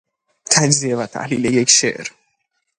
تجزیه 0.45 0.97
و 0.97 1.05
تحلیل 1.05 1.45
یک 1.45 1.69
شعر 1.69 2.07